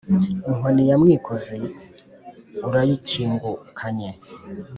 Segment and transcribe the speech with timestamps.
[0.55, 1.57] nkoni ya mwikozi
[2.67, 4.09] urayikingukanye.